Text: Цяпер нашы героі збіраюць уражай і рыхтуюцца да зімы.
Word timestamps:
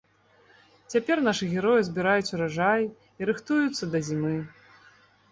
Цяпер 0.93 1.17
нашы 1.25 1.49
героі 1.57 1.83
збіраюць 1.89 2.33
уражай 2.37 2.87
і 3.23 3.27
рыхтуюцца 3.31 3.83
да 3.97 4.01
зімы. 4.09 4.33